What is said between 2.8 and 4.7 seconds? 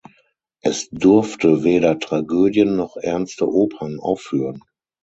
ernste Opern aufführen.